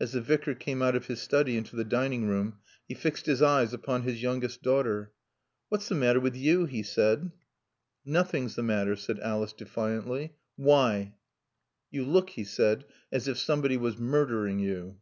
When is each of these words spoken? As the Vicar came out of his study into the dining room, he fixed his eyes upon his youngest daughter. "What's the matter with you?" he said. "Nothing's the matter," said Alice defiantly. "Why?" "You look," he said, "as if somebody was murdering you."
As 0.00 0.10
the 0.10 0.20
Vicar 0.20 0.56
came 0.56 0.82
out 0.82 0.96
of 0.96 1.06
his 1.06 1.22
study 1.22 1.56
into 1.56 1.76
the 1.76 1.84
dining 1.84 2.26
room, 2.26 2.58
he 2.88 2.94
fixed 2.96 3.26
his 3.26 3.40
eyes 3.40 3.72
upon 3.72 4.02
his 4.02 4.20
youngest 4.20 4.60
daughter. 4.60 5.12
"What's 5.68 5.88
the 5.88 5.94
matter 5.94 6.18
with 6.18 6.34
you?" 6.34 6.64
he 6.66 6.82
said. 6.82 7.30
"Nothing's 8.04 8.56
the 8.56 8.64
matter," 8.64 8.96
said 8.96 9.20
Alice 9.20 9.52
defiantly. 9.52 10.34
"Why?" 10.56 11.14
"You 11.92 12.04
look," 12.04 12.30
he 12.30 12.42
said, 12.42 12.84
"as 13.12 13.28
if 13.28 13.38
somebody 13.38 13.76
was 13.76 13.96
murdering 13.98 14.58
you." 14.58 15.00